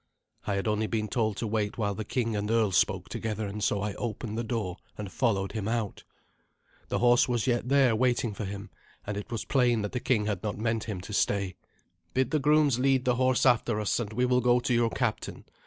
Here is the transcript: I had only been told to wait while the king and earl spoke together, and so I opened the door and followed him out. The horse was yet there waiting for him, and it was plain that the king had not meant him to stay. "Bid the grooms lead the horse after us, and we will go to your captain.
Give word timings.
I 0.47 0.55
had 0.55 0.67
only 0.67 0.87
been 0.87 1.07
told 1.07 1.37
to 1.37 1.45
wait 1.45 1.77
while 1.77 1.93
the 1.93 2.03
king 2.03 2.35
and 2.35 2.49
earl 2.49 2.71
spoke 2.71 3.07
together, 3.07 3.45
and 3.45 3.63
so 3.63 3.83
I 3.83 3.93
opened 3.93 4.35
the 4.35 4.43
door 4.43 4.77
and 4.97 5.11
followed 5.11 5.51
him 5.51 5.67
out. 5.67 6.05
The 6.87 6.97
horse 6.97 7.29
was 7.29 7.45
yet 7.45 7.69
there 7.69 7.95
waiting 7.95 8.33
for 8.33 8.45
him, 8.45 8.71
and 9.05 9.15
it 9.15 9.31
was 9.31 9.45
plain 9.45 9.83
that 9.83 9.91
the 9.91 9.99
king 9.99 10.25
had 10.25 10.41
not 10.41 10.57
meant 10.57 10.85
him 10.85 11.01
to 11.01 11.13
stay. 11.13 11.53
"Bid 12.15 12.31
the 12.31 12.39
grooms 12.39 12.79
lead 12.79 13.05
the 13.05 13.17
horse 13.17 13.45
after 13.45 13.79
us, 13.79 13.99
and 13.99 14.11
we 14.11 14.25
will 14.25 14.41
go 14.41 14.59
to 14.59 14.73
your 14.73 14.89
captain. 14.89 15.45